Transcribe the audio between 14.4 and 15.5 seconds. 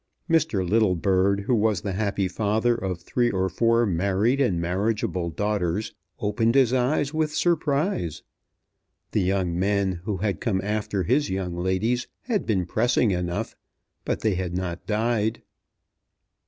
not died.